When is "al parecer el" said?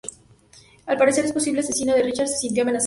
0.87-1.31